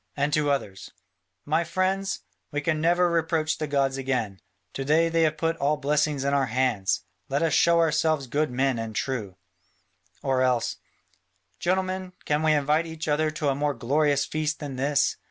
[0.17, 0.89] And to others,
[1.45, 4.39] "My friends, we can never reproach the gods again:
[4.73, 7.01] to day they have put all blessings in our hands.
[7.29, 9.37] Let us show ourselves good men and true."
[10.23, 10.77] Or else,
[11.59, 15.17] "Gentlemen, can we invite each other to a more glorious feast than this?